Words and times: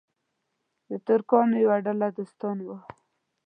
د 0.89 0.91
ترکانو 1.07 1.55
یوه 1.63 1.77
ډله 1.85 2.07
ولاړه 2.17 2.63
وه. 2.67 2.79